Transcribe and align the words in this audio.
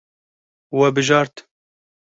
We 0.79 0.87
bijart. 0.95 1.35